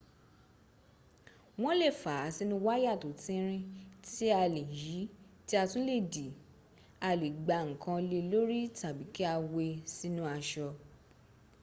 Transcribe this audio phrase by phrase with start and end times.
[1.61, 3.63] wọ́n lè fàá sínu wáyà tó tínrín
[4.07, 4.99] tí a lè yí
[5.45, 6.27] tí a tún lè dì
[7.07, 10.67] a lè gbá ǹkan le lórí tàbí kí a we sínu aṣọ